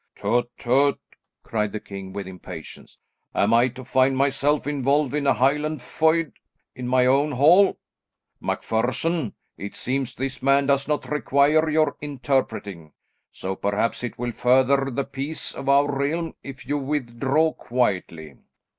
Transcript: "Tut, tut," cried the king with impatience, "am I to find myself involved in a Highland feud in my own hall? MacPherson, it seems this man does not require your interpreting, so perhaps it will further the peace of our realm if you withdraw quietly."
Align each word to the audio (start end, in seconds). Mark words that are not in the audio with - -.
"Tut, 0.15 0.49
tut," 0.57 0.97
cried 1.43 1.71
the 1.73 1.79
king 1.79 2.11
with 2.11 2.25
impatience, 2.25 2.97
"am 3.35 3.53
I 3.53 3.67
to 3.67 3.83
find 3.85 4.17
myself 4.17 4.65
involved 4.65 5.13
in 5.13 5.27
a 5.27 5.33
Highland 5.35 5.79
feud 5.79 6.33
in 6.73 6.87
my 6.87 7.05
own 7.05 7.33
hall? 7.33 7.77
MacPherson, 8.41 9.33
it 9.59 9.75
seems 9.75 10.15
this 10.15 10.41
man 10.41 10.65
does 10.65 10.87
not 10.87 11.07
require 11.11 11.69
your 11.69 11.97
interpreting, 12.01 12.93
so 13.31 13.55
perhaps 13.55 14.03
it 14.03 14.17
will 14.17 14.31
further 14.31 14.89
the 14.89 15.05
peace 15.05 15.53
of 15.53 15.69
our 15.69 15.95
realm 15.95 16.33
if 16.41 16.65
you 16.65 16.79
withdraw 16.79 17.53
quietly." 17.53 18.37